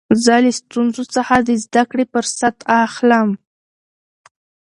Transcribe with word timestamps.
زه 0.23 0.33
له 0.43 0.51
ستونزو 0.59 1.03
څخه 1.15 1.35
د 1.47 1.49
زدکړي 1.63 2.05
فرصت 2.13 2.57
اخلم. 2.85 3.29